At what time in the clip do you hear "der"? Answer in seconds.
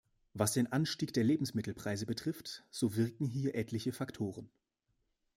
1.13-1.23